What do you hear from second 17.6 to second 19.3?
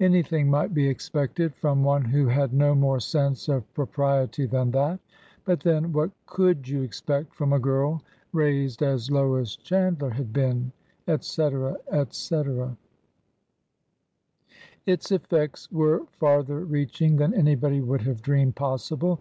would have dreamed possible.